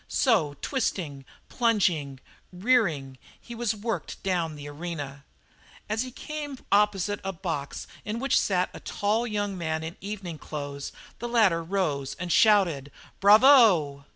[0.07, 2.19] So, twisting, plunging,
[2.51, 5.25] rearing, he was worked down the arena.
[5.87, 10.39] As he came opposite a box in which sat a tall young man in evening
[10.39, 14.05] clothes the latter rose and shouted: "Bravo!"